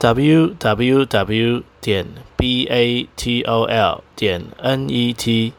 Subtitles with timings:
[0.00, 5.52] Www 点 batol 点 net，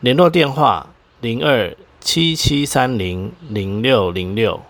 [0.00, 0.88] 联络电话
[1.20, 4.60] 零二七七三零零六零六。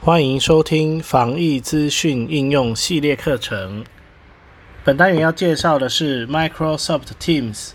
[0.00, 3.84] 欢迎收听防疫资讯应用系列课程。
[4.82, 7.70] 本单元要介绍的是 Microsoft Teams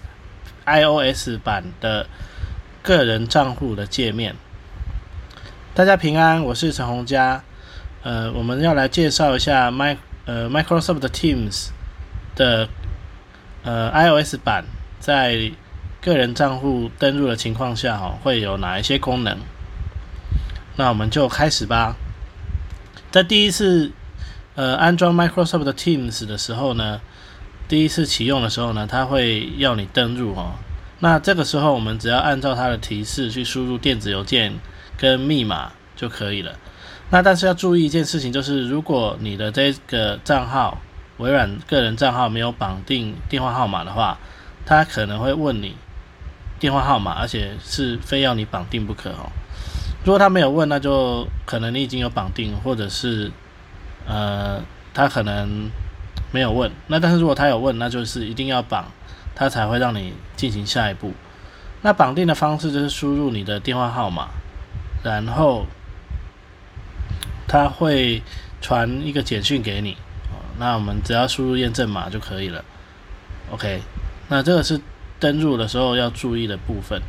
[0.66, 2.08] iOS 版的
[2.82, 4.36] 个人账户的界面。
[5.74, 7.42] 大家平安，我是陈洪佳。
[8.04, 11.70] 呃，我们要来介绍一下 My 呃 Microsoft Teams
[12.36, 12.68] 的
[13.64, 14.66] 呃 iOS 版
[15.00, 15.52] 在
[16.02, 19.38] 个人账户登录的情况下，哦，会有哪一些功能？
[20.76, 21.96] 那我们就开始吧。
[23.10, 23.92] 在第一次
[24.56, 27.00] 呃安装 Microsoft Teams 的时候呢，
[27.70, 30.54] 第一次启用的时候呢，它会要你登录哦。
[31.00, 34.54] 那这个时候，我们只要按照它的提示去输入电子邮件
[34.98, 36.58] 跟密码就可以了。
[37.14, 40.80] 那但是要注意一件事情，就是如果你的这个账号
[41.18, 44.18] 微软个人账号没有绑定电话号码的话，
[44.66, 45.76] 他可能会问你
[46.58, 49.30] 电话号码，而且是非要你绑定不可哦。
[50.04, 53.32] 如果他没有问，那就可能你已经有绑定，或者是
[54.08, 54.60] 呃
[54.92, 55.70] 他可能
[56.32, 56.72] 没有问。
[56.88, 58.88] 那但是如果他有问，那就是一定要绑，
[59.36, 61.14] 他才会让你进行下一步。
[61.84, 64.30] 那绑定的方式就是输入你的电话号码，
[65.04, 65.68] 然后。
[67.54, 68.20] 他会
[68.62, 69.96] 传一个简讯给你，
[70.58, 72.66] 那我们只要输入验证码就可以了。
[73.52, 73.80] OK，
[74.28, 74.82] 那这个是
[75.20, 77.00] 登录的时候要注意的部分。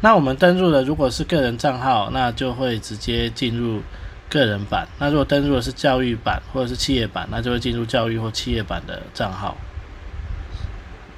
[0.00, 3.80] 那我们登录的如果是个人账号，那就会直接进入
[4.28, 9.56] 个人版；那如果登录的是教育版或者是企业版，那就会进入教育或企业版的账号。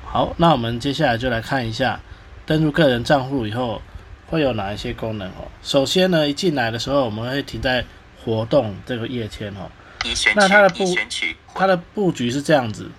[0.05, 1.99] 好，那我们接下来就来看一下
[2.45, 3.81] 登录个人账户以后
[4.27, 5.49] 会有哪一些功能哦。
[5.63, 7.83] 首先呢，一进来的时候我们会停在
[8.27, 9.71] 活动这个页签哦，
[10.35, 10.85] 那它的布
[11.55, 12.91] 它的布局是这样子，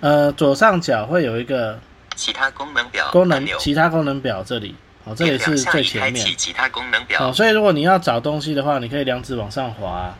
[0.00, 1.80] 呃，左上角会有一个
[2.14, 4.74] 其他功能表功能其他功能表这里，
[5.04, 10.14] 哦，这里是最前面，其他功能表，哦，所以如果你要找东西的话，你可以两指往上滑，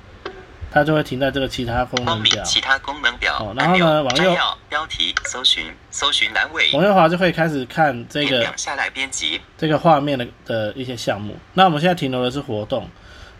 [0.73, 4.35] 它就会停在这个其他功能表，其他功能表，哦，然后呢，往右
[4.71, 9.39] 标题搜寻搜寻栏位，往右滑就可以开始看这个下来编辑。
[9.59, 11.37] 这个画面的的一些项目。
[11.53, 12.89] 那我们现在停留的是活动。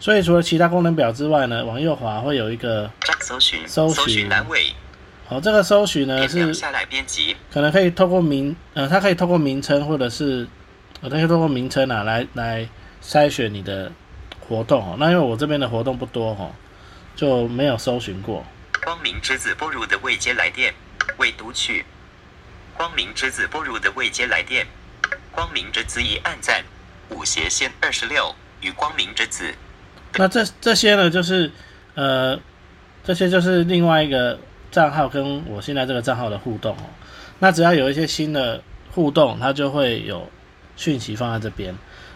[0.01, 4.73] 所以除了其他功能表之外呢，往右滑会有一个搜寻搜寻栏位。
[5.27, 6.55] 好，这个搜寻呢是
[7.53, 10.49] 可能可以透过名呃，它可以透过名称或者是
[11.01, 12.69] 呃，它可以透过名称啊来来
[13.03, 13.93] 筛选你的
[14.41, 14.97] 活动哦。
[14.99, 16.51] 那因为我这边的活动不多哈，
[17.15, 18.45] 就没有搜寻过。
[18.85, 20.73] 光明之子拨入的未接来电
[21.19, 21.85] 未读取。
[22.75, 24.67] 光明之子拨入的未接来电。
[25.33, 26.65] 光明之子已按赞
[27.11, 29.55] 五斜线二十六与光明之子。
[30.17, 31.51] 那这这些呢，就是
[31.95, 32.39] 呃，
[33.05, 34.39] 这些就是另外一个
[34.71, 36.83] 账号跟我现在这个账号的互动哦。
[37.39, 38.61] 那只要有一些新的
[38.93, 40.29] 互动，它就会有
[40.77, 41.75] 讯息放在这边。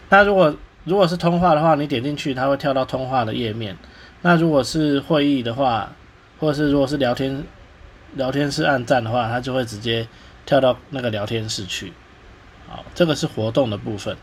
[0.09, 3.77] 那如果如果是通话的话，你点进去，它会跳到通话的页面。
[4.21, 5.93] 那如果是会议的话，
[6.39, 7.43] 或者是如果是聊天
[8.15, 10.05] 聊天室按赞的话，它就会直接
[10.45, 11.93] 跳到那个聊天室去。
[12.67, 14.17] 好，这个是活动的部分。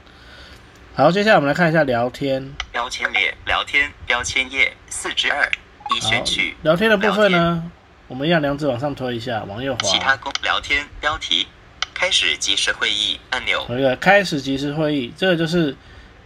[0.92, 5.48] 好，接下来我们来看一下聊天标签列，聊天标签页四之二
[5.94, 6.56] 已选取。
[6.62, 7.70] 聊天的部分呢，
[8.08, 9.88] 我们要两指往上推一下，往右滑。
[9.88, 11.46] 其他公聊天标题，
[11.94, 13.64] 开始即时会议按钮。
[13.70, 15.74] 有一个开始即时会议，这个就是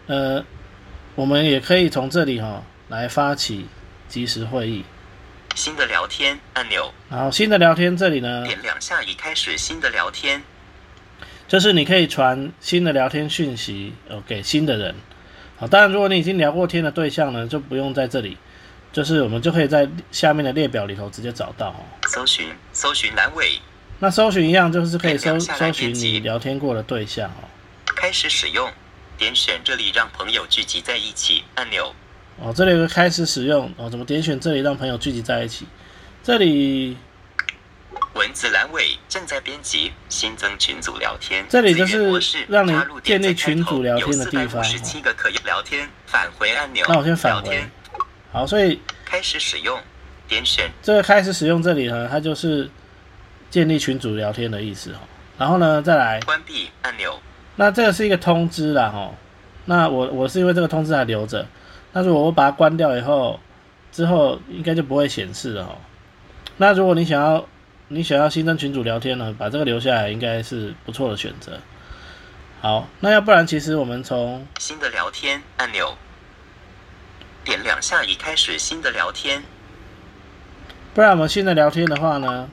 [0.07, 0.43] 呃，
[1.15, 3.69] 我们也可以从这里哈来发起
[4.09, 4.83] 即时会议。
[5.55, 6.93] 新的聊天按钮。
[7.11, 10.43] 然后新的聊天这里呢，点两下已开始新的聊天。
[11.46, 14.94] 就是你可以传新的聊天讯息，哦，给新的人。
[15.56, 18.37] 好，当然，如果你已经聊过天的对象呢，就不用在这里，
[18.93, 21.85] 就是我们就可以在下面的列表里头直接找到哦。
[22.08, 23.61] 搜寻，搜寻栏位。
[24.00, 27.44] 那搜寻一样，就是可以搜搜寻你聊天过的对象哦。
[27.94, 28.70] 开始使用，
[29.19, 31.94] 点选这里让朋友聚集在一起按钮。
[32.40, 35.67] 哦，这里有个开始使用哦，怎么点选这里让朋友聚集在一起？
[36.23, 36.97] 这里。
[38.14, 41.44] 文字栏尾正在编辑，新增群组聊天。
[41.49, 42.72] 这里就是让你
[43.02, 44.62] 建立群组聊天的地方。
[44.64, 46.84] 十七个可以聊天，返回按钮。
[46.88, 47.64] 那我先返回。
[48.32, 49.78] 好，所以开始使用。
[50.26, 52.70] 点选这个开始使用这里呢，它就是
[53.50, 54.96] 建立群组聊天的意思哦。
[55.37, 57.20] 然后呢，再来，关闭按钮，
[57.56, 59.12] 那这个是一个通知啦哈。
[59.66, 61.46] 那我我是因为这个通知还留着，
[61.93, 63.38] 那如果我把它关掉以后，
[63.93, 65.76] 之后应该就不会显示了哦。
[66.56, 67.46] 那如果你想要
[67.89, 71.61] 你想要新增群组聊天呢，把这个留下来应该是不错的选择。
[72.61, 75.95] 好，那要不然其实我们从新的聊天按钮，
[77.45, 79.43] 点两下已开始新的聊天。
[80.95, 82.49] 不然我们新的聊天的话呢，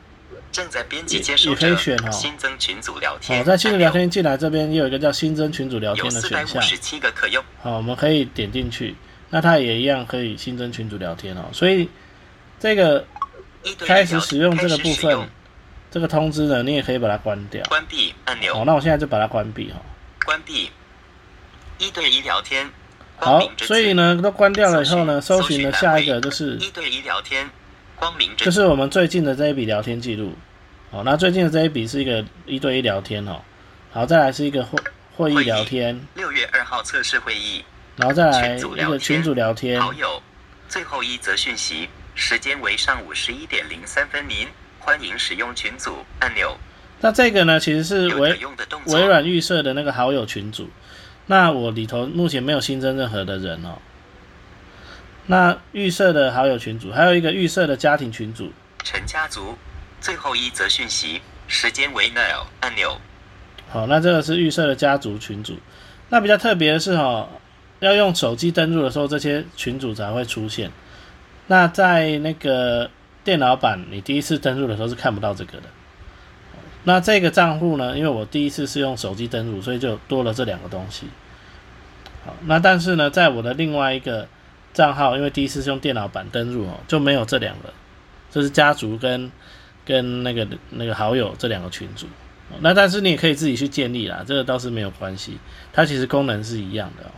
[0.51, 6.61] 正在编辑也接收也可以者选哦新增群组聊天好，在新的聊天进来这边也有一个叫新增群组聊天的选项。
[6.61, 7.41] 十七个可用。
[7.61, 8.95] 好，我们可以点进去，
[9.29, 11.45] 那它也一样可以新增群组聊天哦。
[11.53, 11.89] 所以
[12.59, 13.05] 这个
[13.79, 15.29] 开始使用这个部分
[15.89, 17.63] 这个通知呢，你也可以把它关掉。
[17.65, 19.79] 关闭按钮好，那我现在就把它关闭哈。
[20.25, 20.71] 关闭
[21.77, 22.69] 一对一聊天。
[23.17, 27.47] 好所以呢都关掉了以后呢，搜搜寻的下一个就是一对一聊天，
[27.95, 30.33] 光明之就是我们最近的这一笔聊天记录。
[30.89, 33.39] 好，那最近的这一笔是一个一对一聊天哦。
[33.91, 34.79] 好，再来是一个会
[35.15, 37.63] 会议聊天，六月二号测试会议
[37.95, 39.79] 然后再来一个群组聊天。
[39.79, 40.23] 好友，
[40.67, 44.27] 最后一则讯息，时间为上午十一点零三分。
[44.27, 44.47] 您
[44.79, 46.57] 欢迎使用群组按钮，
[47.01, 48.37] 那这个呢，其实是微。
[48.87, 50.69] 微软预设的那个好友群组。
[51.27, 53.77] 那我里头目前没有新增任何的人哦。
[55.27, 58.51] 那预设的好友群组，还有一个预设的家庭群组。
[58.83, 59.55] 陈家族，
[60.01, 62.99] 最后一则讯息，时间为 now 按钮。
[63.69, 65.57] 好，那这个是预设的家族群组。
[66.09, 67.29] 那比较特别的是哈，
[67.79, 70.71] 要用手机登录的时候，这些群组才会出现。
[71.51, 72.89] 那在那个
[73.25, 75.63] 电脑版，你第一次登录的时候是看不到这个的。
[76.85, 81.07] 那这个账户呢，因为我第一次是用手机登录，所以就多了这两个东西。
[82.25, 84.25] 好，那但是呢，在我的另外一个
[84.73, 87.73] 账号，因为第一次是用电脑版登录哦，就没有这两个，
[88.31, 89.29] 这是家族跟
[89.83, 92.07] 跟那个那个好友这两个群组。
[92.61, 95.37] 那但是你也可以自己去建立啦，这个倒是没有关系，
[95.73, 97.11] 它其实功能是一样的哦。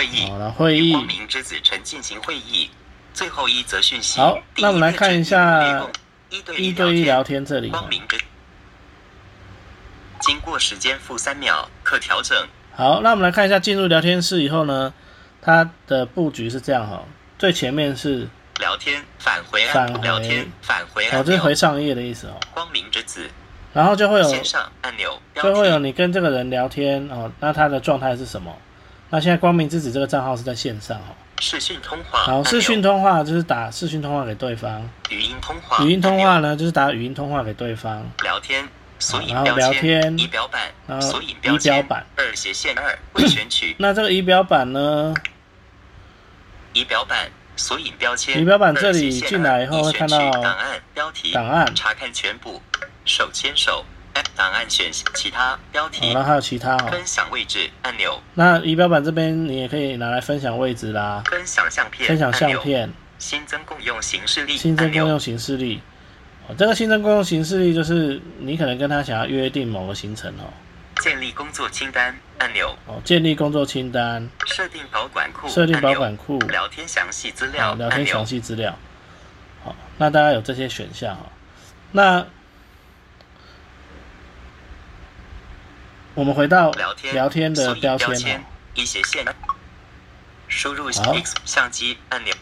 [0.00, 2.70] 会议好了，会议与光明之子陈进行会议，
[3.12, 4.18] 最后一则讯息。
[4.18, 5.86] 好那我们来看一下
[6.30, 7.44] 一对一对一聊天。
[7.44, 8.16] 这里哦光明之，
[10.20, 12.48] 经过时间负三秒，可调整。
[12.74, 14.94] 好，那我们来看一下进入聊天室以后呢，
[15.42, 17.04] 它的布局是这样哈，
[17.38, 18.26] 最前面是
[18.58, 21.22] 聊天返回按返回聊天返回哦。
[21.22, 23.28] 这是回上页的意思哦，光明之子
[23.74, 25.20] 然后就会有线上按钮。
[25.34, 28.56] 就会有你跟这个人聊天哦，那他的状态是什么？
[29.10, 32.20] 那现在光明之子这个账号是在线上哦，视讯通话。
[32.20, 35.84] 好，视讯通话就是打视讯通话给对方，语音通话。
[35.84, 38.08] 语音通话呢就是打语音通话给对方。
[38.22, 38.68] 聊天。
[39.00, 39.72] 索引然后标签。
[39.72, 40.70] 聊天仪表板。
[40.86, 41.58] 然后仪签。
[41.58, 43.74] 表板二斜线二未选取。
[43.80, 45.14] 那这个仪表板呢？
[46.74, 47.30] 仪表板。
[47.56, 48.40] 索引标签。
[48.40, 51.32] 仪表板这里进来以后会看到取档案标题。
[51.32, 52.62] 档案查看全部。
[53.04, 53.84] 手牵手。
[54.36, 56.28] 档案选其他标好，题然后。
[56.28, 56.88] 还有其他哦。
[56.90, 58.20] 分享位置按钮。
[58.34, 62.08] 那仪表板这边你也可以拿来分享位置啦，分享相片。
[62.08, 62.50] 分享相。
[62.60, 64.56] 片，新增共用形式例。
[64.56, 65.80] 新增共用行事历。
[66.48, 70.50] 哦，这个新增共用行事历就是你可能跟他想要约定某个行程哦。
[71.00, 72.74] 建立工作清单按钮。
[72.86, 75.48] 哦，建立工作清单，设定保管库。
[75.48, 78.26] 设定保管库，聊天详细资料好，聊天详。
[78.26, 78.76] 细资料。
[79.64, 81.22] 好，那大家有这些选项哈。
[81.92, 82.26] 那
[86.14, 88.44] 我们回到聊天聊天的标签。
[88.74, 89.24] 一斜线。
[90.48, 92.34] 输入好 X 相机按钮。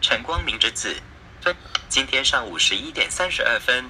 [0.00, 0.96] 陈光明之子。
[1.40, 1.54] 分。
[1.88, 3.84] 今天上午十一点三十二分。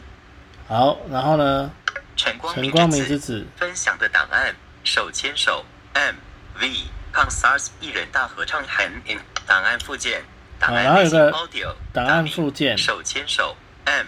[0.68, 1.70] 好，然后呢，
[2.16, 3.46] 陈光明之之子。
[3.56, 6.16] 分享的档案，手牵手，M
[6.60, 6.70] V
[7.12, 10.22] 抗 SARS 艺人大合唱喊 in 档案附件，
[10.58, 14.06] 档案 audio 档案附件手牵手，M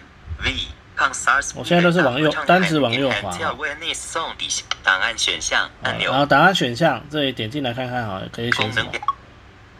[1.54, 8.90] 我现在都是往右单指往右滑 Until Awareness Song 底下档案选项按钮然后档案选项这里点进来看看哈，可以选什么？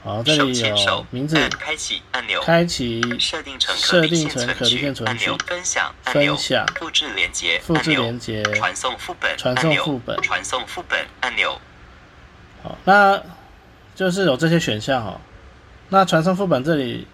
[0.05, 8.43] 好，这里有名字，开启按钮，开启设定成设可离线定成可离存取线存取分享，分享复制连接复制按钮连接。
[8.43, 11.59] 传送副本传送副本传送副本按钮。
[12.63, 13.19] 好，那
[13.95, 15.19] 就是有这些选项哦。
[15.89, 17.07] 那传送副本这里，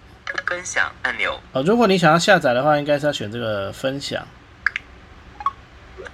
[0.47, 4.27] 分享按钮，呃，如果你想要下载的话，应该是要选这个分享。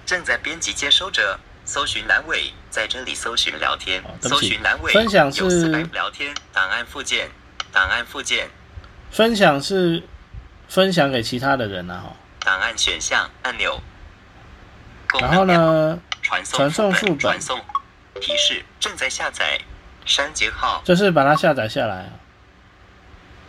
[0.06, 7.30] 正在编辑接收者，搜寻栏尾，在这里搜寻聊天哦，搜寻栏尾分享是聊天档案附件，
[7.72, 8.48] 档案附件，
[9.10, 10.02] 分享是
[10.68, 12.16] 分享给其他的人啊，哈。
[12.40, 13.80] 档案选项按钮。
[15.20, 17.60] 然后呢，传送传送副本传送
[18.20, 19.58] 提示正在下载，
[20.04, 22.10] 删节号，就是把它下载下来啊。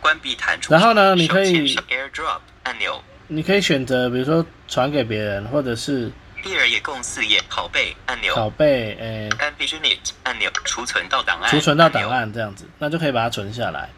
[0.00, 0.72] 关闭弹出。
[0.72, 3.02] 然后呢你可以 AirDrop 按钮。
[3.28, 6.10] 你可以选择，比如说传给别人，或者是
[6.42, 8.34] 第二页共四页拷贝按钮。
[8.34, 11.48] 拷贝，诶、Ambition it 按钮，储存到档案。
[11.48, 12.10] 储存到档。
[12.10, 13.88] 案这样子，那就可以把它存下来，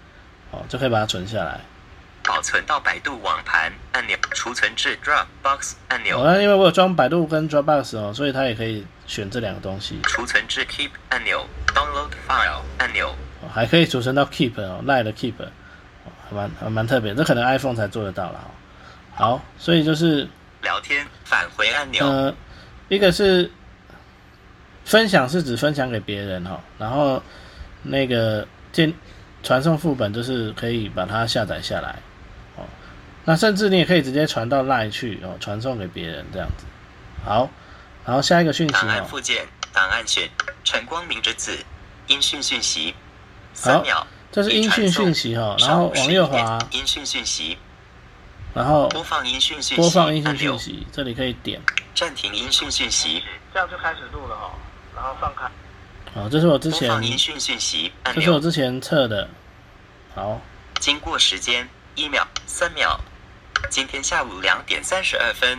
[0.50, 1.60] 哦，就可以把它存下来。
[2.24, 13.08] 保存到百度网盘按钮，储存至 Dropbox 按钮，哦，那因为我有装百度跟 Dropbox 哦，所以它也可以选这两个东西，储存至 Keep 按钮，Download File 按钮，
[13.40, 15.34] 哦、还可以储存到 Keep 哦，赖的 Keep，
[16.32, 18.50] 蛮还蛮特别，这可能 iPhone 才做得到了。
[19.14, 20.26] 好，所以就是
[20.62, 22.34] 聊天返回按钮，呃，
[22.88, 23.50] 一个是
[24.84, 27.22] 分享是指分享给别人哈、哦，然后
[27.82, 28.92] 那个建
[29.42, 31.96] 传送副本就是可以把它下载下来
[32.56, 32.64] 哦，
[33.24, 36.64] 那甚至你也可以直接传到 Line 去哦，传送给别人这样子。
[37.24, 37.50] 好，
[38.04, 40.28] 然后下一个讯息档案哦，附件，档案选
[40.64, 41.56] 陈光明之子，
[42.06, 42.94] 音讯讯息，
[43.52, 47.58] 三秒，这是音讯讯息哈、哦，然后往右滑，音讯讯息，
[48.54, 51.60] 然后播放音讯讯息，播放音讯按钮讯息，这里可以点。
[51.94, 53.22] 暂停音讯讯息，
[53.52, 54.50] 这样就开始录了哈、
[54.96, 55.44] 然后放开。
[56.14, 59.28] 好，这是我之播前，放音讯讯息按钮，这是我之前测的。
[60.14, 60.40] 好，
[60.80, 62.98] 经过时间一秒、三秒。
[63.68, 65.58] 今天下午两点三十二分，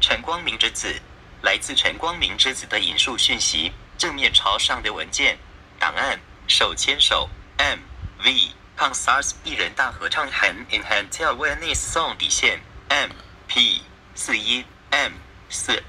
[0.00, 0.94] 陈光明之子，
[1.42, 5.38] 来自陈光明之子的引述讯息，正面朝上的文件
[5.78, 6.18] 档案，
[6.48, 7.28] 手牵手
[7.62, 7.78] M
[8.24, 8.34] V
[8.76, 13.10] Consars 一人大合唱 Hand in Hand Tell Wellness Song 底线 M
[13.46, 13.82] P
[14.16, 15.12] 四一 M
[15.48, 15.80] 四，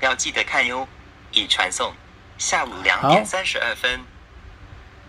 [0.00, 0.88] 要记得看哟，
[1.32, 1.92] 已传送。
[2.38, 4.00] 下午两点三十二分，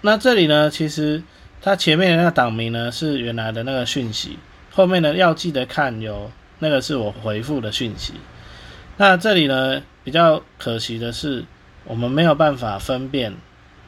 [0.02, 1.24] 那这里呢，其实
[1.62, 4.38] 它前面的那个档名呢是原来的那个讯息，
[4.72, 8.16] 后面呢要记得看有那个是我回复的讯息。
[8.98, 11.46] 那这里呢比较可惜的是，
[11.86, 13.38] 我们没有办法分辨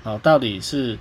[0.03, 0.98] 哦到底是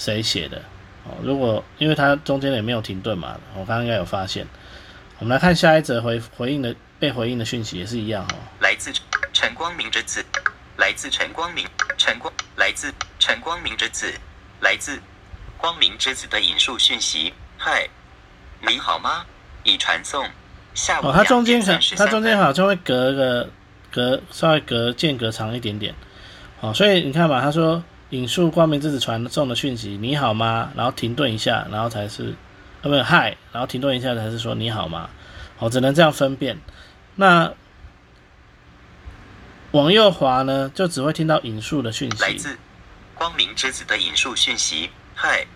[0.00, 0.56] 谁写的
[1.04, 1.12] 哦。
[1.22, 4.46] 如果因为它中间也没有停顿嘛，我刚刚应该有发现。
[5.18, 8.34] 我们来看下一则回回应的被回应的讯息也是一样哦。
[8.60, 8.90] 来自
[9.34, 10.24] 陈光明之子，
[10.78, 11.66] 来自陈光明，
[11.98, 14.10] 陈光，来自陈光明之子，
[14.60, 14.98] 来自
[15.58, 17.34] 光明之子的引述讯息。
[17.58, 17.86] 嗨，
[18.66, 19.26] 你好吗？
[19.62, 20.26] 已传送。
[20.72, 23.50] 下午哦，它中间2可点33它中间好像会隔个
[23.90, 25.94] 隔稍微隔间隔长一点点，
[26.60, 30.72] 哦，所以你看嘛，他说引述光明之子传送的讯息，你好吗？
[30.74, 32.34] 然后停顿一下，然后才是，
[32.82, 35.08] 呃，不是嗨，然后停顿一下才是说你好吗？
[35.60, 36.58] 哦，只能这样分辨。
[37.14, 37.52] 那
[39.70, 42.22] 往右滑呢，就只会听到引述的讯息。
[42.22, 42.58] 来自
[43.14, 44.90] 光明之子的引述讯息。
[45.14, 45.46] 嗨，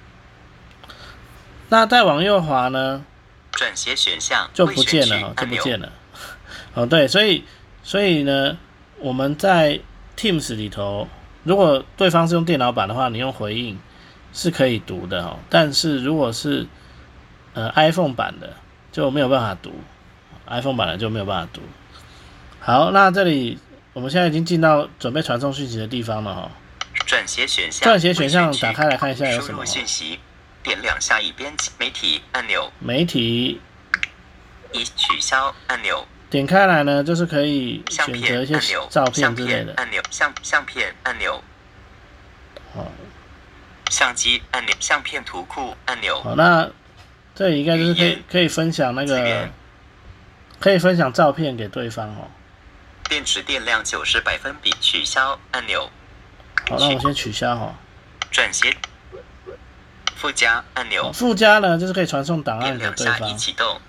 [1.70, 3.04] 那再往右滑呢，
[3.50, 5.92] 转写选项就不见了，哦，就不见了。
[6.74, 7.42] 哦，对，所以
[7.82, 8.56] 所以呢，
[8.98, 9.80] 我们在
[10.16, 11.08] Teams 里头，
[11.44, 13.78] 如果对方是用电脑版的话，你用回应
[14.32, 15.38] 是可以读的哦。
[15.48, 16.66] 但是如果是
[17.52, 18.54] 呃 iPhone 版的，
[18.90, 19.72] 就没有办法读
[20.46, 21.60] ，iPhone 版的就没有办法读。
[22.60, 23.58] 好，那这里
[23.92, 26.50] 我们现在已经进到准备传送讯息的地方了哈、哦。
[27.06, 30.18] 转写选项，撰写选项打开来看一下有什么输入讯息，
[30.62, 33.60] 点两下以编辑媒体按钮，媒体
[34.72, 39.72] 已取消按钮，点开来呢，就是可以相选择一些照片之类的。
[39.76, 41.40] 按钮，相相片按钮，
[42.74, 42.90] 好。
[43.88, 46.68] 相机按钮，相片图库按钮，好，那
[47.36, 49.48] 这里应该就是可以可以分享那个，
[50.58, 52.28] 可以分享照片给对方哦。
[53.08, 55.88] 电池电量九十百分比取消按钮，
[56.68, 57.72] 好，那我先取消哈。
[58.32, 58.74] 转写
[60.16, 63.38] 附加按钮，附加呢，就是可以传送档案给对方。
[63.38, 63.80] 启动，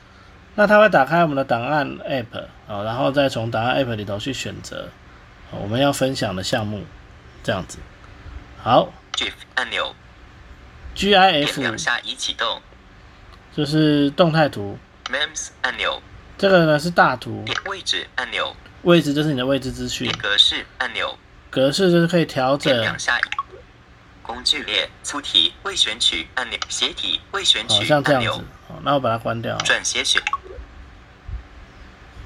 [0.55, 4.89] 那它会打开我们的档案 App 哦，然后再从档案 App 里头去选择
[5.51, 6.83] 哦我们要分享的项目，
[7.43, 7.77] 这样子。
[8.61, 8.91] 好。
[9.13, 9.95] GIF 按钮
[10.93, 12.61] ，，GIF 下已启动。
[13.55, 14.77] 就是动态图
[15.09, 16.01] ，，MEMS 按钮，
[16.37, 20.05] 这个呢是大图，点位置按钮，位置就是你的位置资讯。
[20.09, 21.17] 点，格式按钮，
[21.49, 22.73] 格式就是可以调整。
[22.73, 23.17] 点两下。
[24.21, 28.43] 工具列粗体未选取按钮，斜体未选哦，取按钮像这样子，。
[28.67, 29.55] 哦，那我把它关掉。
[29.59, 30.21] 转斜选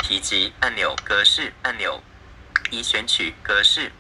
[0.10, 2.02] 提及按钮格式按钮，
[2.72, 3.92] 已选取格式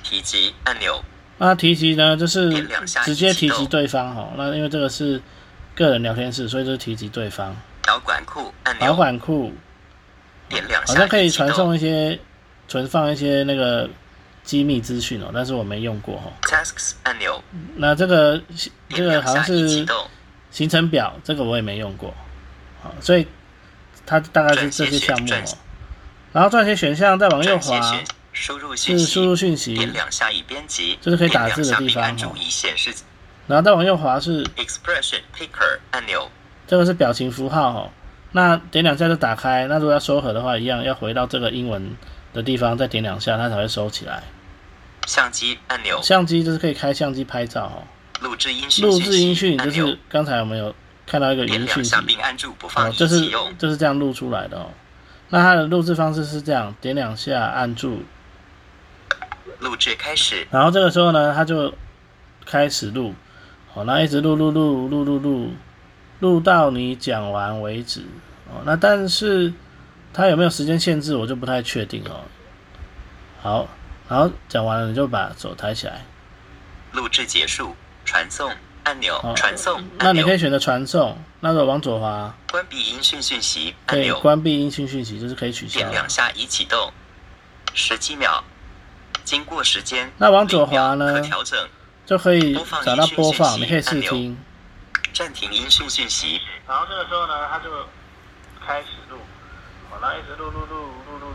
[0.00, 1.02] 提及按钮，
[1.38, 2.68] 那提及呢，就是
[3.02, 4.32] 直接提及对方哦。
[4.36, 5.20] 那因为这个是
[5.74, 7.56] 个人聊天室，所以就是提及对方。
[7.82, 9.52] 导管库按保钮，管库
[10.48, 12.16] 点两下好像可以传送一些、
[12.68, 13.90] 存放一些那个
[14.44, 16.30] 机密资讯哦，但是我没用过哦。
[16.42, 17.42] Tasks 按钮，
[17.74, 18.40] 那这个
[18.90, 19.84] 这个好像是，
[20.52, 22.14] 行程表，这个我也没用过。
[22.80, 23.26] 好，所以
[24.10, 25.58] 它大概是这些项目哦。
[26.32, 27.80] 然后撰写选项再往右滑
[28.32, 32.34] 是输入讯息，点两下已编辑，就是可以打字的地方哦
[33.46, 36.28] 然后再往右滑是 Expression Picker 按钮，
[36.66, 37.90] 这个是表情符号哦。
[38.32, 39.66] 那点两下就打开。
[39.68, 41.96] 那如果要收合的话，一样要回到这个英文
[42.32, 44.22] 的地方，再点两下它才会收起来。
[45.06, 47.82] 相机按钮，相机就是可以开相机拍照哦。
[48.20, 50.72] 录制音讯，录制音讯就是刚才我们有
[51.10, 51.90] 看到一个点语音讯息
[52.96, 53.28] 就是。
[53.58, 54.70] 就是这样录出来的哦。
[55.28, 58.02] 那它的录制方式是这样，点两下按住，
[59.58, 61.72] 录制开始，然后这个时候呢，它就
[62.44, 63.14] 开始录，
[63.74, 65.52] 哦，那一直录录录录录录，
[66.18, 68.00] 录到你讲完为止，
[68.48, 69.52] 哦，那但是
[70.12, 72.22] 它有没有时间限制，我就不太确定哦。
[73.40, 73.68] 好，
[74.08, 76.04] 然后讲完了，你就把手抬起来，
[76.92, 78.50] 录制结束，传送
[78.84, 85.78] 按钮哦，传送那按钮，你可以选择传送，那个往左滑，关闭音讯讯息可以按钮，关闭音讯讯息，就是可以取消。
[85.78, 85.90] 点。
[85.90, 86.92] 两下已启动，
[87.74, 88.42] 十七秒，
[89.24, 91.14] 经过时间，那往左滑呢？
[91.14, 91.68] 可调整，
[92.06, 94.38] 就可以播放找到音讯播放，讯息你可以试听。
[95.12, 97.68] 暂停音讯讯息，然后这个时候呢，它就
[98.64, 99.18] 开始录，
[99.90, 101.26] 好，那一直录录录录录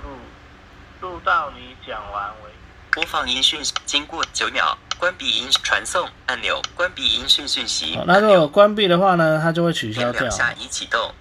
[1.01, 2.54] 录，录到你讲完为止。
[2.95, 11.11] 播放音讯，经过九秒，关闭音传送按钮，关闭音讯讯息好，那如果，关闭的话呢，它就会取消掉下已启动，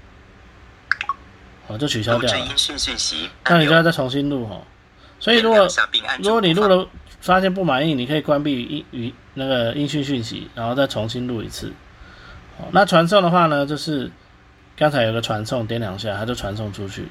[1.67, 2.39] 哦，就取消掉了。
[2.39, 4.63] 制音讯讯息，那你就要再重新录哦。
[5.19, 5.67] 所以如果
[6.21, 6.87] 如果你录了
[7.21, 11.73] 发现不满意，你可以关闭音语那个音讯讯息，然后再重新录一次。
[12.57, 14.13] 好，那传送的话呢，就是
[14.77, 17.09] 刚才有个传送，点两下它就传送出去。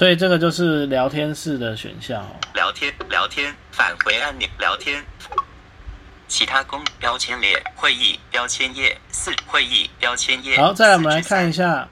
[0.00, 2.30] 哦，所以这个就是聊天室的选项哦。
[2.54, 5.04] 聊天聊天返回按钮聊天。
[6.26, 10.56] 其他公标签列会议标签页四会议标签页。
[10.56, 11.88] 好，再来我们来4之三看一下，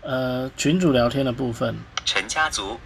[0.00, 1.76] 呃，群主聊天的部分。
[2.06, 2.80] 陈家族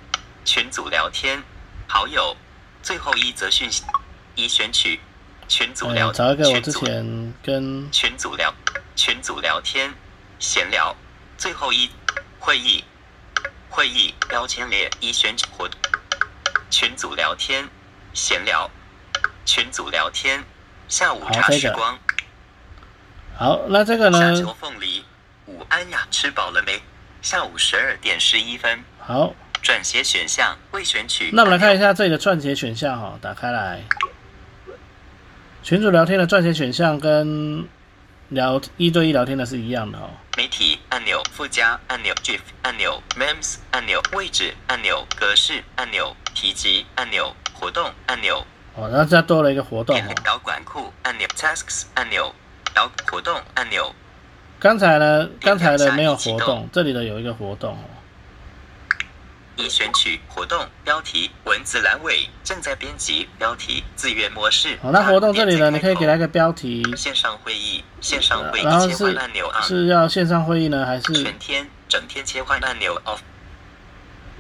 [0.45, 1.41] 群组聊天
[1.87, 2.37] 好友
[2.83, 3.85] 最后一则讯息
[4.35, 4.99] 已选取
[5.47, 8.53] 群组聊呃，找一个我之前跟群组聊
[8.97, 9.93] 群组聊天
[10.41, 10.97] 闲聊
[11.37, 11.89] 最后一
[12.41, 12.83] 会议
[13.75, 15.69] 会议标签列已选取活
[16.71, 17.69] 群组聊天
[18.13, 18.71] 闲聊
[19.45, 20.45] 群组聊天
[20.87, 21.99] 下午茶时光
[23.37, 24.41] 好，那这个下呢？
[24.41, 25.05] 球凤梨
[25.47, 26.81] 午安呀吃饱了没？
[27.21, 31.31] 下午十二点十一分好，转写选项未选取。
[31.33, 31.93] 那我们来看一下。
[31.93, 33.83] 这里的撰写选项哈，打开来，
[35.65, 37.69] 群主聊天的撰写选项跟
[38.35, 40.11] 聊一对一聊天的是一样的哦。
[40.37, 48.45] 媒体按钮、附加按钮、GIF 按钮、Mems 按钮、位置按钮、格式按钮、提及按钮、活动按钮、
[48.75, 50.15] 哦，然后这多了一个活动哦。
[50.25, 52.35] 导管库按钮、Tasks 按钮、
[52.75, 53.95] 导活动按钮、
[54.59, 57.85] 刚才呢，刚才的没有活动，这里的有一个活动哦。
[59.57, 64.77] 已选取活动标题文字栏尾正在编辑标题自愿模式。
[64.83, 73.19] 好，那活动这里呢，你可以给它一个个标题，线上会议线上会议然后切换是按钮 on 是要线上会议呢，还是全天整天切换按钮 off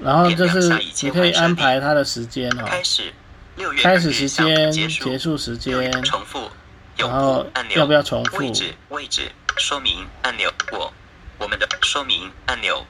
[0.02, 0.68] 然后就是
[1.02, 3.12] 你可以安排它的时间哦，开始
[3.56, 6.50] 六月开始时间、结束时间，重复，
[6.96, 10.92] 永然后按钮，要不要重复位置位置说明按钮，我
[11.38, 12.84] 我们的说明按钮，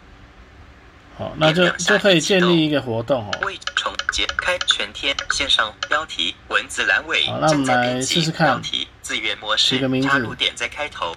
[1.16, 3.30] 好，那就就可以建立一个活动哦。
[3.42, 8.48] 位重解开全天线上标题文字栏尾好那我们来试试看。
[8.48, 10.08] 标题自愿模式取个名字。
[10.08, 11.14] 插入点在开头，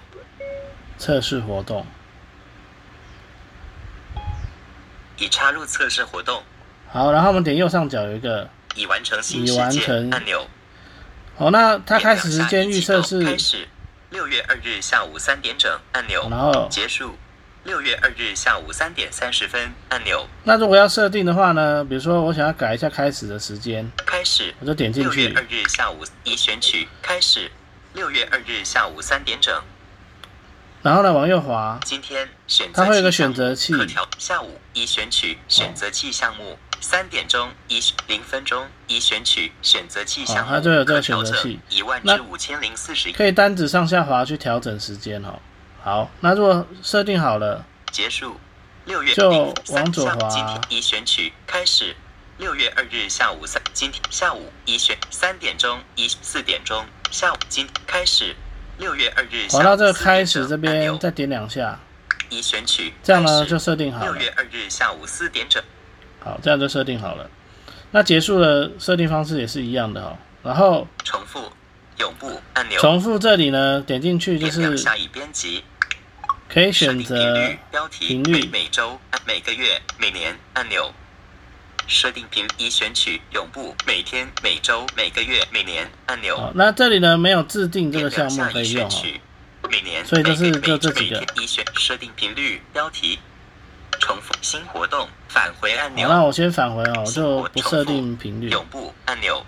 [0.98, 1.84] 测试活动，
[5.16, 6.44] 已插入测试活动，
[6.88, 10.10] 好，然后我们点右上角有一个，已完成新完成。
[10.10, 10.46] 按钮，
[11.36, 13.68] 好，那它开始时间预设是，开始。
[14.10, 17.14] 六月二日下午三点整按钮，然后结束
[17.64, 27.50] 六月二日下午三点三十分按钮，那如果要设定的话呢，比如说我想要改一下开始的时间，开始我就点进去六月二，日下午已选取开始
[27.94, 29.62] 六月二日下午三点整，
[30.82, 36.58] 然后呢往右滑，今天选择它会有个选择器可调下午已选取选择器项目。
[36.80, 45.40] 三点钟已零分钟已选取选择器项目，哦它就有这个选择器一万至五千零四十可以单指上下滑去调整时间哦。
[45.82, 48.38] 好，那如果设定好了，结束。
[48.84, 51.94] 六月就往左滑今天已选取开始。
[52.38, 58.34] 六月二日下午三，今天下午已选三点钟，已四点钟下午今开始。
[58.78, 61.78] 六月二日下滑到这个开始这边再点两下，
[62.30, 64.12] 已选取，这样呢就设定好了。
[64.12, 65.62] 六月二日下午四点整，
[66.20, 67.28] 好，这样就设定好了。
[67.90, 70.16] 那结束的设定方式也是一样的哦。
[70.42, 71.52] 然后重复
[71.98, 75.64] 永不按钮，重复这里呢，点进去就是下已编辑，
[76.48, 80.92] 可以选择率标题频率每每周、每个月、每年按钮，
[81.86, 86.36] 设定频已选取永不每天、每周、每个月、每年按钮。
[86.36, 88.90] 好，那这里呢没有制定这个点项目可以用哦。
[88.90, 89.20] 选取
[89.68, 93.18] 每年、所以就是就这几个每天已选设定频率标题，
[93.98, 96.08] 重复新活动返回按好，钮。
[96.08, 98.48] 那我先返回哦，我就不设定频率。
[98.50, 99.44] 永不按钮。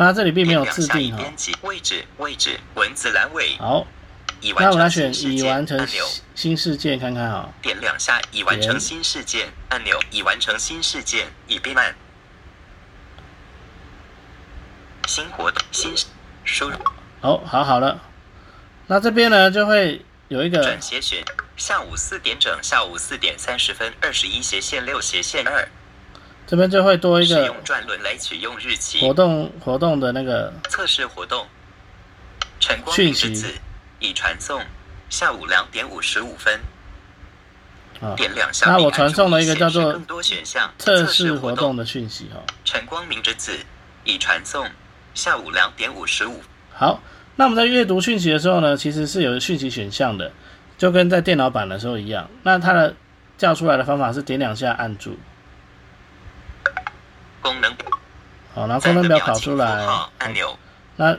[0.00, 1.18] 那这里并没有点两下已制定哈。
[1.18, 3.86] 编辑位置位置文字栏位好，
[4.40, 6.06] 已那我们来完成选已完成按钮。
[6.34, 7.50] 新事件看看啊。
[7.60, 11.94] 点两下已完成新事件按钮，已完成新事件已变慢。
[15.06, 15.94] 新活动新
[16.46, 16.76] 输入
[17.20, 18.00] 哦，好好了。
[18.86, 21.22] 那这边呢就会有一个转斜选
[21.58, 25.68] 下午四点整，下午四点三十分二十一斜线六斜线二，
[26.50, 31.46] 这边就会多一个使用转轮来取用日期活动活动的那个测试活动。
[32.58, 33.54] 晨光讯息明之子
[34.00, 34.60] 已传送，
[35.08, 36.58] 下午两点五十五分。
[38.00, 38.16] 啊。
[38.16, 38.66] 点两下。
[38.66, 40.02] 那我传送了一个叫做
[40.76, 42.40] 测试试活动的讯息哈。
[42.64, 43.56] 晨光明之子
[44.02, 44.66] 已传送，
[45.14, 46.40] 下午两点五十五。
[46.72, 47.00] 好，
[47.36, 50.32] 那我们在阅读讯息的时候呢，其实是有讯息选项的，
[50.76, 52.28] 就跟在电脑版的时候一样。
[52.42, 52.96] 那它的
[53.38, 55.16] 叫出来的方法是点两下按住，
[57.42, 57.74] 功能。
[58.54, 59.86] 好，然后功能表跑出来。
[60.18, 60.58] 按钮，
[60.96, 61.16] 那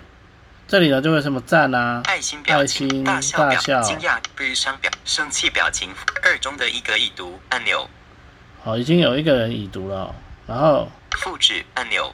[0.67, 3.81] 这里呢就会什么赞啊，爱心表情、大笑表、大笑。
[3.81, 7.89] 惊讶、悲伤表、生气表情符二中的一个已读按钮，
[8.63, 10.15] 好，已经有一个人已读了哦、
[10.47, 12.13] 然后复制按钮，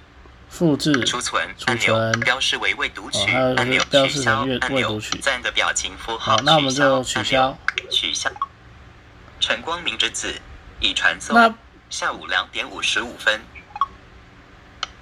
[0.49, 2.19] 复制，储存储按钮，存。
[2.21, 7.57] 标示为未读取按钮，标示取消成未按钮未读取，赞的表情符号好，那我们就取取消
[7.91, 8.31] 取消。
[9.39, 10.33] 陈光明之子
[10.79, 11.53] 已传送，那
[11.89, 13.39] 下午两点五十五分。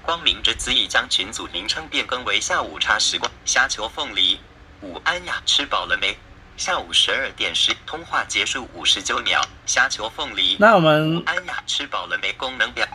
[0.06, 3.30] 光明之子已将群组名称变更为下午茶时光。
[3.44, 4.40] 虾球凤梨，
[4.82, 6.16] 午安呀，吃饱了没？
[6.58, 9.42] 下午十二点十，通话结束五十九秒。
[9.66, 12.32] 虾球凤梨，那我午们安呀，吃饱了没？
[12.34, 12.88] 功能表，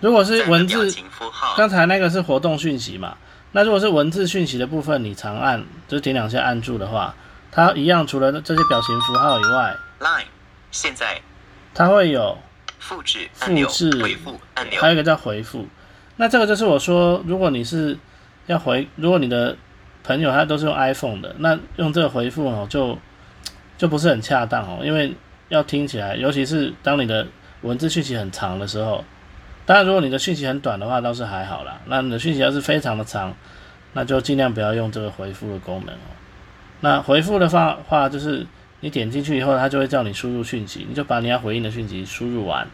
[0.00, 0.90] 如果是文字，
[1.58, 3.18] 刚才那个是活动讯息嘛？
[3.52, 7.14] 那如果是文字讯息的部分，你长按就是点两下按住的话，
[7.52, 10.24] 它一样除了这些表情符号以外，Line，
[10.70, 11.20] 现在
[11.74, 12.38] 它会有
[12.78, 15.68] 复制，复制回复按钮还有，一个叫回复。
[16.16, 17.96] 那这个就是我说，如果你是
[18.46, 19.56] 要回，如果你的
[20.02, 22.98] 朋友他都是用 iPhone 的，那用这个回复哦，就
[23.76, 25.14] 就不是很恰当哦，因为
[25.48, 27.26] 要听起来，尤其是当你的
[27.62, 29.04] 文字讯息很长的时候，
[29.66, 31.80] 当然如果你的讯息很短的话，倒是还好啦。
[31.86, 33.34] 那你的讯息要是非常的长，
[33.92, 36.16] 那就尽量不要用这个回复的功能哦。
[36.80, 38.46] 那回复的话话就是
[38.80, 42.66] 你点进去以后，它就会叫你输入讯息，你就把你要回应的讯息输入完，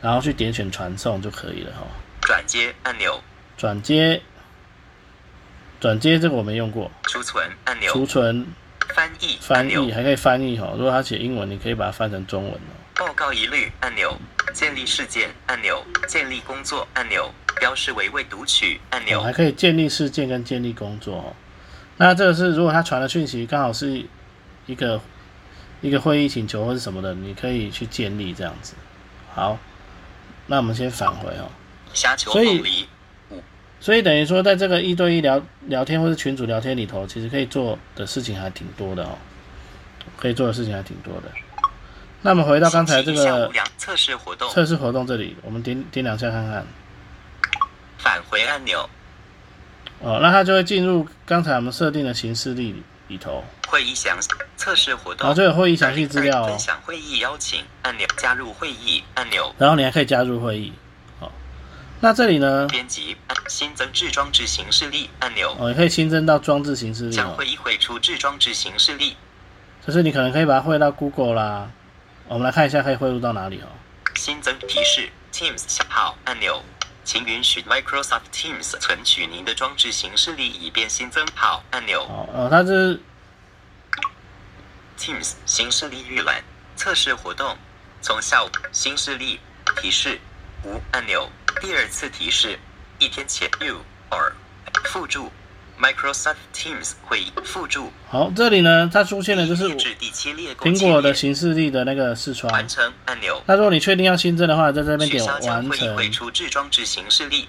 [0.00, 2.03] 然后去点选传送就可以了哈、哦。
[2.24, 3.20] 转接按钮，
[3.56, 4.22] 转接，
[5.78, 8.46] 转接这个我没用过，储存按钮，储存、
[8.94, 10.74] 翻译翻译还可以翻译哈、哦。
[10.76, 12.72] 如果他写英文，你可以把它翻成中文哦。
[12.96, 14.16] 报告一律按钮，
[14.54, 21.36] 建立事件按钮，建立工作按钮，标示为未读取按哦，钮还，可以建立事件跟建立工作哦。
[21.98, 24.04] 那这个是如果他传的讯息刚好是
[24.66, 25.00] 一个
[25.82, 28.74] 一个会议请求或是什么的，你可以去建立这样子。
[29.34, 29.58] 好，
[30.46, 31.50] 那我们先返回哦。
[31.94, 32.88] 虾球所以凤梨，
[33.80, 39.16] 所以等于说，在这个一对一聊聊天或者群组聊天里头，其实可以做的事情还挺多的哦，
[40.16, 41.30] 可以做的事情还挺多的。
[42.22, 46.66] 那我们回到刚才这个测试活动，测试活动这里，我们点点两下看看，
[47.98, 48.88] 返回按钮，
[50.00, 54.18] 哦，那它就会进入刚才我们设定的形式里里头，会议详
[54.56, 55.26] 测试活动。
[55.26, 56.46] 然后，就有会议详细资料哦。
[56.46, 60.83] 分哦，享会议邀请按钮，加入会议按钮，然后你还可以加入会议，哦，
[62.04, 63.16] 那这里呢，编辑
[63.48, 69.16] 新增置装置形式例按钮，哦，也可以新增到装置形式里哦，将会议汇出置装置形式例，
[69.86, 71.70] 就是你可能可以把它汇到 Google 啦，
[72.28, 73.68] 我们来看一下可以汇入到哪里哦。
[74.16, 76.62] 新增提示 Teams 小号按钮，
[77.04, 82.02] 请允许 Microsoft Teams 存取您的装置形式例，以便新增好按钮。
[82.02, 83.00] 哦，哦，它是
[84.98, 86.44] Teams 形式力预览
[86.76, 87.56] 测试活动，
[88.02, 89.40] 从下午新势力
[89.80, 90.20] 提示
[90.64, 92.58] 无按钮，第二次提示
[92.98, 94.32] 一天前 you or
[94.84, 95.30] 附注
[95.80, 102.52] Microsoft Teams 会议附注好，这里呢，它出现的就是苹果的形式力的那个视窗。
[102.52, 105.96] 完成按钮，那如果你确定要新增的话，在这边取点完成。
[105.96, 107.48] 汇出至装置形式力，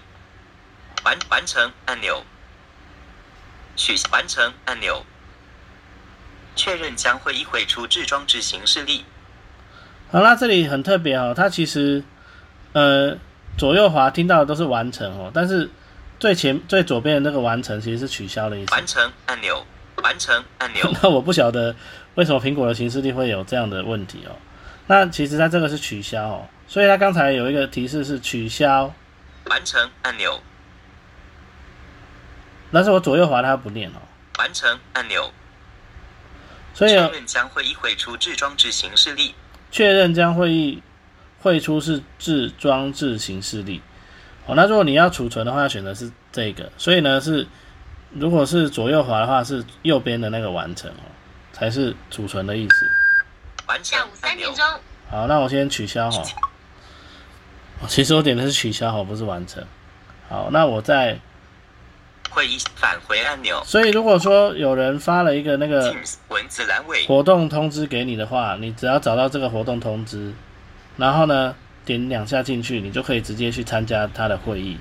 [1.03, 2.23] 完完成按钮，
[3.75, 5.05] 取消完成按钮，
[6.55, 9.05] 确认将会议汇出至装置形式力。
[10.11, 12.03] 好，那这里很特别哦，它其实
[12.73, 13.15] 呃
[13.57, 15.69] 左右滑听到的都是完成哦，但是
[16.19, 18.71] 最前最左边的那个完成其实是取消的意思。
[18.73, 19.65] 完成按钮，
[20.03, 21.75] 完成按钮， 那我不晓得
[22.15, 24.35] 为什么苹果的形式力会有这样的问题哦。
[24.87, 28.93] 那其实它这个是取消哦，所以它刚才有一个提示是取消，
[29.45, 30.41] 完成按钮，
[32.71, 34.01] 但是我左右滑它不念哦，
[34.37, 35.31] 完成按钮，
[36.73, 39.33] 所以确认将会议会出置装置形式力。
[39.71, 40.81] 确认将会议
[41.45, 43.79] 汇出是置装置形式例。
[44.47, 47.45] 哦，那如果你要储存的话，要选的是这个，所以呢是
[48.13, 51.05] 如果是左右滑的话，是右边的那个完成哦，
[51.53, 52.89] 才是储存的意思。
[53.67, 54.65] 完成下午三点，钟，
[55.12, 56.23] 好，那我先取消哈。
[57.81, 59.63] 哦其实我点的是取消哈，不是完成。
[60.27, 61.19] 好，那我再，
[62.31, 65.95] 会议返回按钮所以如果说有人发了一个那个
[66.29, 70.34] 文字栏位活动通知给你的话，你只要找到这个活动通知，
[70.97, 74.79] 然后呢点两下进去，你就可以直接去参加他的会议。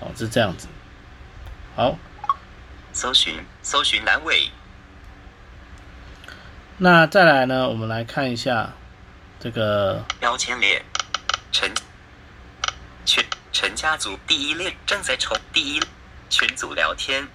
[0.00, 0.68] 哦，是这样子。
[1.74, 1.96] 好，
[2.92, 4.50] 搜寻搜寻栏位
[6.78, 8.72] 那再来呢，我们来看一下
[9.38, 10.84] 这个标签列
[11.52, 11.72] 陈
[13.04, 15.80] 全陈家族第一列正在重第一
[16.28, 17.28] 群组聊天，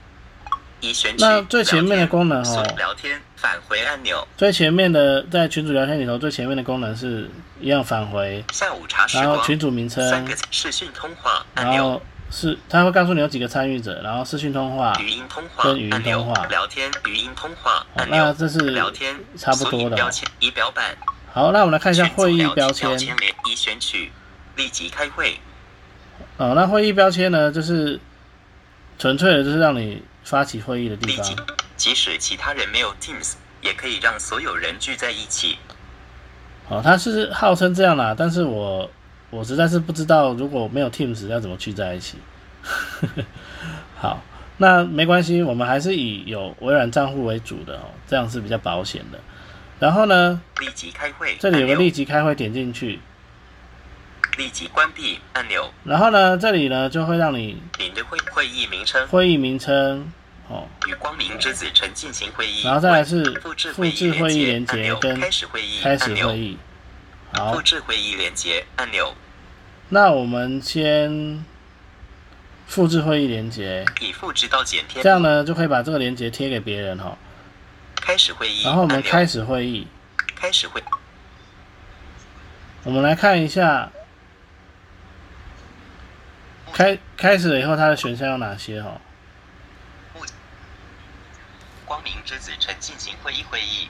[0.79, 12.01] 已选取那最前面的功能哦聊天返回按钮，最前面的在群主聊天里头最前面的功能是一样返回，下午茶时光然后群主名称，三个视讯通话按钮然后。
[12.29, 14.93] 是他会告诉你有几个参与者，然后视讯通话。
[14.99, 20.93] 语音通话跟语音通话聊天语音通话好按钮，那这是聊天差不多的标签仪表板，
[21.31, 22.99] 好，那我们来看一下会议标签。
[23.49, 24.11] 已选取，
[24.57, 25.39] 立即开会，
[26.35, 27.97] 哦，那会议标签呢，就是
[28.99, 31.25] 纯粹的就是让你发起会议的地方。，
[31.77, 35.57] 即使其他人没有 Teams，也可以让所有人聚在一起。
[36.67, 38.91] 哦，他是号称这样啦，但是我
[39.29, 42.17] 我实在是不知道如果没有 Teams 要怎么聚在一起。
[43.95, 44.21] 好，
[44.57, 49.19] 那没关系，我们还是以有微软账户为主的哦，这样是比较保险的。
[49.79, 52.99] 然后呢，立即开会，这里有个立即开会，点进去，
[54.37, 55.69] 立即关闭按钮。
[55.83, 59.05] 然后呢，这里呢就会让你你的会会议名称。
[59.07, 60.09] 会议名称
[60.47, 66.57] 哦，与光明之子陈进行会议，然后再来是复制复制会议连连接接跟开始会议开始会议。
[67.33, 67.53] 好。
[67.53, 69.13] 复，制会议连接按钮，
[69.89, 71.43] 那我们先
[72.67, 75.03] 复制会议连接，已复制到剪贴。
[75.03, 77.17] 这样呢就可以把这个连接贴给别人哈。
[77.95, 79.85] 开始会议，然后我们开始会议，
[80.33, 80.81] 开始会，
[82.83, 83.91] 我们来看一下
[86.77, 89.01] 开开始了以后它的选项有哪些哈。
[91.85, 93.89] 光明之子陈进行会议会议，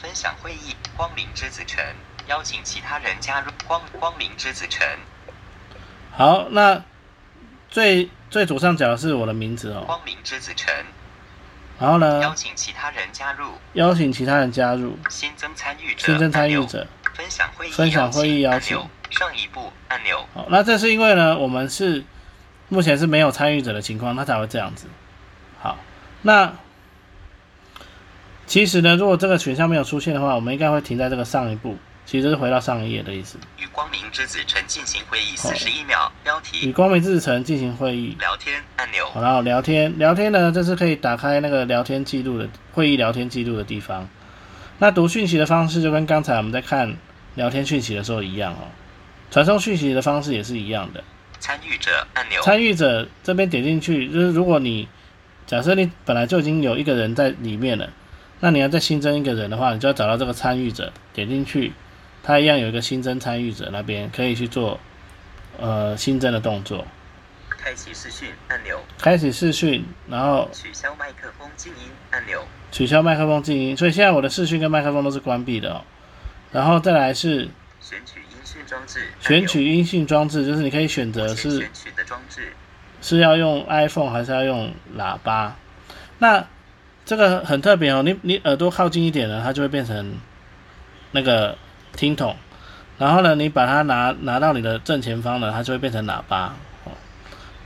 [0.00, 0.74] 分享会议。
[0.96, 1.84] 光明之子陈
[2.26, 4.88] 邀请其他人加入光光明之子陈。
[6.12, 6.82] 好，那
[7.68, 10.72] 最最左上角的是我的名字哦，光明之子陈。
[11.78, 12.22] 然后呢？
[12.22, 13.52] 邀呢请其他人加入。
[13.74, 16.86] 邀请其他人加入，新增参与者新增参与者。
[17.12, 18.78] 分享会议分享会议邀请。
[19.10, 20.26] 上一步按钮。
[20.32, 22.02] 好，那这是因为呢，我们是
[22.68, 24.86] 目前是没有参与者的情况，它才会这样子。
[25.60, 25.78] 好，
[26.22, 26.54] 那
[28.46, 33.38] 其实呢，如果这个选项没有出现的话，我们应该会停在这个上一步，其实是回到上一页的意思。
[33.58, 44.08] 与光明之子城进行会议四十一秒标题与光明之子城进行会议，聊天按钮好，然后聊天，聊天呢，这是可以打开那个聊天记录的会议聊天记录的地方。
[44.78, 46.96] 那读讯息的方式就跟刚才我们在看
[47.36, 48.68] 聊天讯息的时候一样哦，
[49.30, 51.02] 传送讯息的方式也是一样的。
[51.44, 52.40] 参与者按钮。
[52.40, 54.88] 参与者这边点进去，就是如果你
[55.46, 57.90] 假设你本来就已经有一个人在里面了，
[58.40, 61.74] 那你要再新增一个人的话，你就要找到这个参与者，点进去，
[62.22, 64.80] 它一样有一个新增参与者那边可以去做
[65.60, 66.86] 呃新增的动作，
[67.50, 68.80] 开启视讯按钮。
[68.98, 72.42] 开启视讯，然后取消麦克风静音按钮。
[72.72, 75.82] 取消麦克风静音，所以现在我的视讯跟麦克风都是关闭的哦。
[76.52, 77.50] 然后再来是
[77.82, 78.20] 选取
[78.66, 82.52] 装置选取音讯装置，就是你可以选择是选取的装置
[83.00, 85.56] 是要用 iPhone 还是要用喇叭？
[86.18, 86.46] 那
[87.04, 90.14] 这个很特别哦，你你耳朵靠近一点呢，它就会变成
[91.12, 91.58] 那个
[91.96, 92.34] 听筒，
[92.98, 96.92] 然后呢，你把它拿拿到你的正前方呢，它就会变成喇叭哦。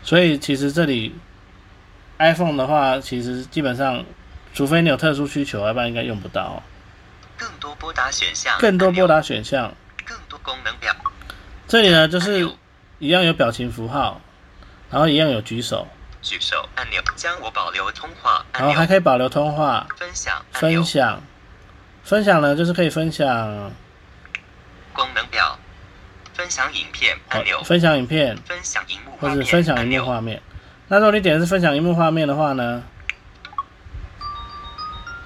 [0.02, 1.14] 所以其实这里
[2.18, 4.04] iPhone 的话，其实基本上，
[4.52, 6.62] 除非你有特殊需求，要不然应该用不到哦。
[7.36, 9.72] 更多拨打选项更多拨打打选项，
[10.08, 10.94] 更多功能表。
[11.66, 12.50] 这里呢就是
[12.98, 14.20] 一样有表情符号，
[14.90, 15.86] 然后一样有举手，
[16.22, 17.02] 举手按钮。
[17.14, 19.86] 将我保留通话然后还可以保留通话。
[19.96, 21.22] 分享分享，
[22.02, 23.26] 分享呢就是可以分享，
[24.92, 25.58] 功能表。
[26.32, 27.58] 分享影片按钮。
[27.58, 28.36] 哦分享影片。
[28.46, 30.40] 分享荧幕画或者分享荧幕画面。
[30.86, 32.82] 那如果你点的是分享荧幕画面的话呢，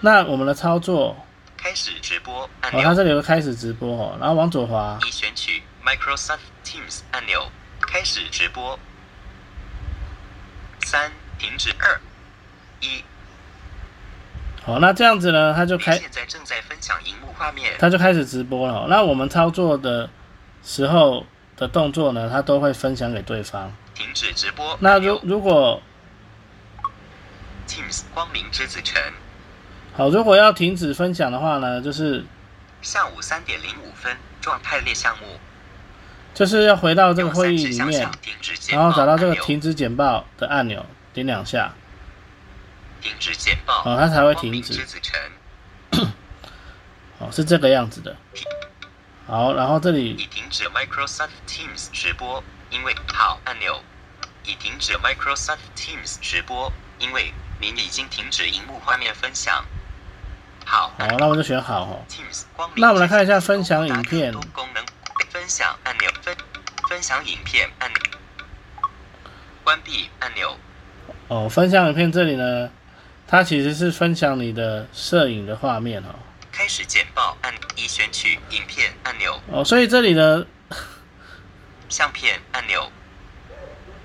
[0.00, 1.16] 那我们的操作
[1.62, 7.48] 开始直播按哦，它，这里有个开始直播哦，然后往左滑，已选取 Microsoft Teams 按钮，
[7.80, 8.76] 开始直播。
[10.80, 11.72] 三，停止。
[11.78, 12.00] 二，
[12.80, 13.04] 一。
[14.64, 17.72] 好，那这样子呢，它就你开现在正在分享荧幕画面。
[17.78, 18.86] 它就开始直播了哦。
[18.88, 20.10] 那我们操作的
[20.64, 21.24] 时候
[21.56, 23.72] 的动作呢，它都会分享给对方。
[23.94, 24.76] 停止直播。
[24.80, 25.80] 那如如果
[27.68, 29.00] Teams 光明之子晨，
[29.94, 32.24] 好，如果要停止分享的话呢，就是
[32.80, 35.38] 下午三点零五分，状态列项目。
[36.34, 38.10] 就是要回到这个会议里面
[38.70, 41.74] 然后找到这个停止简报的按钮，点两下，
[43.02, 43.82] 停止简报。
[43.84, 44.82] 哦，它才会停止。
[47.20, 48.16] 哦，是这个样子的。
[49.26, 53.82] 好，然后这里已停止 Microsoft Teams 直播，因为好按钮
[54.46, 59.62] 已停止 Microsoft Teams 直播，因为您已经停止荧幕画面分享。
[60.72, 62.02] 好好，那我就选好哦。
[62.76, 64.82] 那我们来看一下分享影片功能
[65.28, 66.34] 分享按钮分
[66.88, 68.00] 分享影片按钮
[69.62, 70.56] 关闭按钮
[71.28, 72.70] 哦，分享影片这里呢，
[73.28, 76.14] 它其实是分享你的摄影的画面哦。
[76.50, 80.46] 开始简报按已选取影片按钮哦，所以这里呢
[81.90, 82.90] 相片按钮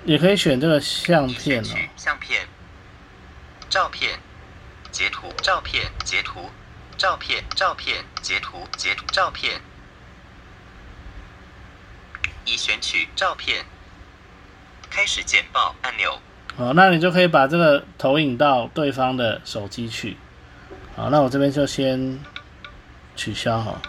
[0.04, 1.78] 也可以选这个相片哦。
[1.96, 2.46] 相片
[3.70, 4.20] 照片
[4.92, 6.50] 截图照片截图
[6.98, 9.06] 照片照片截图截图。
[9.12, 9.62] 照片
[12.46, 13.66] 已选取照片
[14.90, 16.20] 开始简报按钮。
[16.56, 20.18] 好，那你就可以把这个投影到对方的手机去。
[20.96, 22.20] 好，那我这边就先
[23.16, 23.80] 取消哈。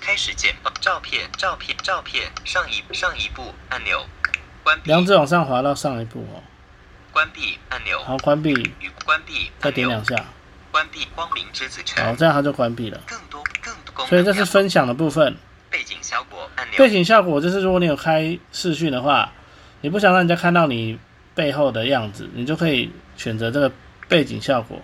[0.00, 4.06] 开始简报照片照片照片上一上一步按钮。
[4.62, 4.90] 关闭。
[4.90, 6.42] 两指往上滑到上一步哦，
[7.12, 8.02] 关闭按钮。
[8.04, 10.24] 好关闭，与关闭再点两下，
[10.74, 13.00] 关闭光明之子好，这样它就关闭了。
[13.06, 15.36] 更多更多功能所以这是分享的部分。
[15.70, 19.30] 背景效果按钮背景效果就是，如果你有开视讯的话，
[19.82, 20.98] 你不想让人家看到你
[21.32, 23.70] 背后的样子，你就可以选择这个
[24.08, 24.82] 背景效果。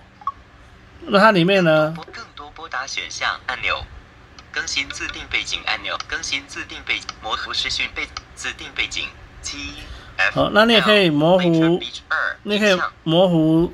[1.01, 3.85] 那它里面呢，拨更多拨打选项按钮，
[4.53, 9.09] 更新自定背景按钮，更新自定背模糊视讯背自定背景。
[10.35, 11.81] 好，那你也可以模糊，
[12.45, 13.73] 你也可以模糊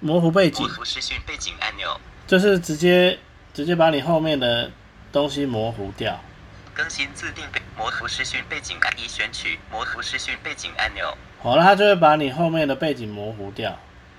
[0.00, 3.18] 模糊背景模，糊视讯背景按钮，就是直接
[3.54, 4.70] 直接把你后面的
[5.12, 6.20] 东西模糊掉。
[6.74, 13.78] 更新自定背模糊视讯背景按已选取模糊视讯背景按钮，好，那它就会把你后面的背景模糊掉。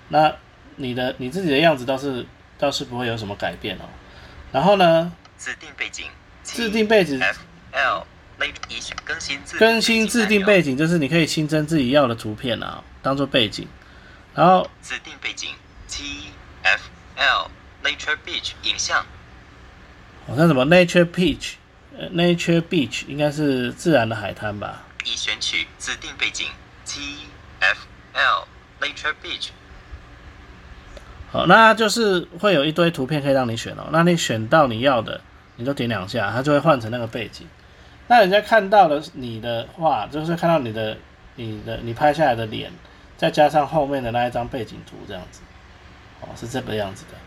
[0.10, 0.34] 那
[0.78, 2.26] 你的你自己的样子倒是
[2.58, 3.86] 倒是不会有什么改变哦。
[4.52, 6.08] 然后呢，自定背景
[6.42, 7.42] 自定背景 F
[7.74, 8.08] L
[8.40, 13.68] 类已选更新自更新自定背景景就是你可以新增自己要的图片啊，当做背景。
[14.34, 15.50] 然后按钮自定背景
[15.88, 16.32] T
[16.63, 17.50] F L
[17.84, 19.06] Nature Beach 影像
[20.28, 21.54] 好像什么 Nature Beach，
[21.97, 24.84] 呃 Nature Beach 应该是自然的海滩吧？
[25.06, 26.47] 已选取自定背景
[26.86, 27.00] T
[27.60, 28.47] F L
[28.82, 29.50] Nature Beach
[31.32, 33.89] 好，那就是会有一堆图片可以让你选哦。
[33.91, 35.19] 那你选到你要的，
[35.58, 37.47] 你就点两下，它就会换成那个背景。
[38.08, 40.97] 那人家看到的你的话，就是看到你的、
[41.36, 42.71] 你的、你拍下来的脸，
[43.17, 45.41] 再加上后面的那一张背景图，这样子。
[46.21, 47.17] 哦，是这个样子的。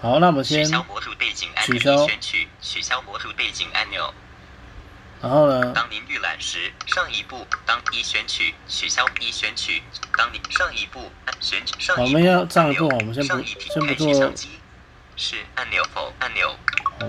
[0.00, 4.14] 好，那我们先，取消模糊背景按钮取消取取消模糊背景按钮。
[5.20, 5.72] 然后呢？
[5.74, 9.82] 当您预览时，上一步当已选取取消已选取，
[10.16, 14.32] 当你上一步按选上一步我们要上一步我们先不先不做
[15.16, 16.48] 是按钮否按钮
[17.00, 17.06] 好，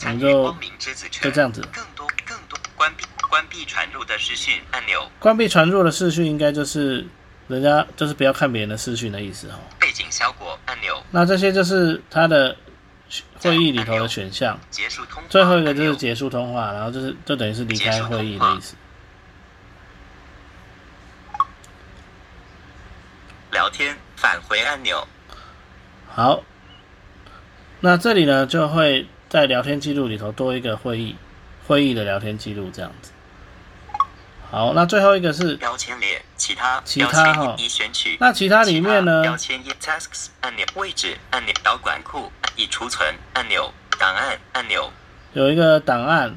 [0.00, 1.60] 我们就光明之子城就这样子。
[1.72, 7.06] 更多更多关闭关闭传入的视讯按钮关闭传入的视讯，应该就是
[7.48, 9.54] 人家就是不要看别人的视讯的意思哦。
[9.78, 12.56] 背景效果按钮那这些就是它的
[13.38, 14.58] 会议里头的选项。
[14.70, 18.74] 结束通话最后一个就是结束通话，然后就是就等于是离开会议的意思。
[23.52, 25.06] 聊天返回按钮
[26.10, 26.42] 好，
[27.80, 31.16] 那这里呢就会在聊天记录里头多一个会议
[31.66, 33.12] 会议的聊天记录这样子。
[34.50, 38.16] 好，那最后一个是标签列其他其他哈已选取。
[38.20, 39.22] 那其他里面呢？
[39.22, 44.92] 标签页 tasks 按钮位置按钮导管库已储存按钮档案按钮。
[45.32, 46.36] 有一个档案，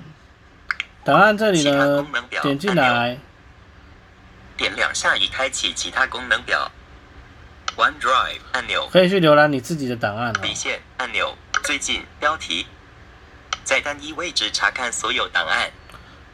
[1.04, 2.06] 档案这里呢
[2.42, 3.20] 点进按来，
[4.58, 6.72] 点两下已开启其他功能表。
[7.78, 8.90] OneDrive 按钮。
[8.92, 10.40] 可以去浏览你自己的档案哦。
[10.42, 11.38] 离线按钮。
[11.64, 12.66] 最近标题。
[13.64, 15.70] 在单一位置查看所有档案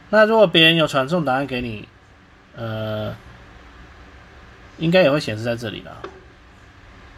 [0.10, 1.88] 那如果别人有传送答案给你，
[2.56, 3.16] 呃，
[4.78, 5.96] 应该也会显示在这里的。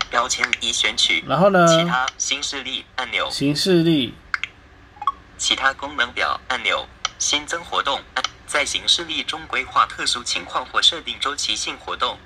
[0.10, 1.24] 标签已选取。
[1.28, 4.14] 然后呢，其他新势力按钮，新势力，
[5.38, 6.88] 其他功能表按钮，
[7.20, 12.18] 新增活动按在形式力中规划特殊情况或设定周期性活动。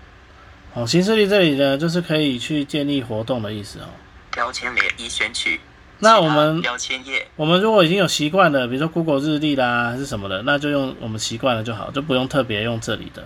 [0.73, 3.89] 哦，形式力这里呢，就是可以去建立活动的意思哦。
[4.31, 5.59] 标签列已选取。
[6.01, 13.23] 那我们标签页我们如果已经有习惯了，比如说 Google 日历啦，还是什么的，那就用我们习惯了就好，就不用特别用这里的。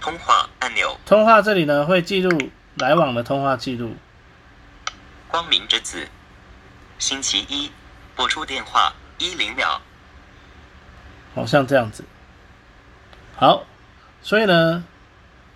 [0.00, 3.94] 通话按钮，通话这里呢会记录来往的通话记录。
[5.28, 6.08] 光明之子。
[6.96, 7.70] 星期一
[8.14, 9.80] 拨出电话一零秒。
[11.34, 12.04] 好像这样子。
[13.36, 13.64] 好，
[14.22, 14.84] 所以呢，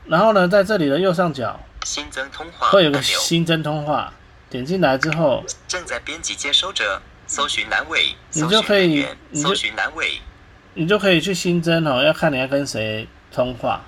[0.07, 4.13] 然后呢，在这里的右上角新增通话会有个，新增通话，
[4.51, 10.21] 点进来之后，正在编辑接收者，搜寻栏位，你就可以搜寻栏位，
[10.75, 13.83] 你就可以去新增哦，要看你要跟谁通话。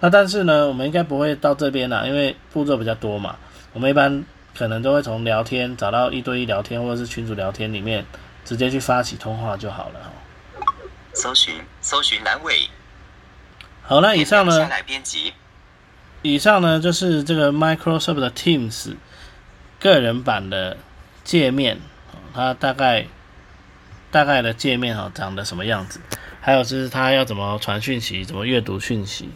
[0.00, 3.36] 那但是呢，我们应该不会到这边啦，因为步骤比较多嘛。
[3.72, 4.24] 我们一般
[4.56, 8.04] 可能都会从聊天找到一对一聊天或者是群组聊天里面，
[8.44, 10.10] 直接去发起通话就好了哦。
[11.14, 12.68] 搜寻搜寻栏位。
[13.82, 14.68] 好，那以上呢
[16.22, 18.94] 以上呢就是这个 Microsoft 的 Teams
[19.80, 20.76] 个人版的
[21.24, 21.78] 界面，
[22.34, 23.06] 它大概
[24.10, 26.00] 大概的界面哈、长得什么样子，
[26.40, 29.28] 还有就是它要怎么传讯息，怎么阅读讯息。